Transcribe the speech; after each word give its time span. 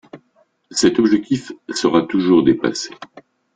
Cet 0.71 0.97
objectif 0.97 1.51
sera 1.69 2.01
toujours 2.01 2.43
dépassé. 2.43 2.89